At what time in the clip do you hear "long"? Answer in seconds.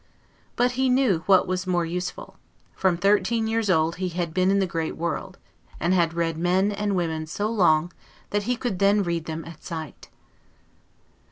7.51-7.93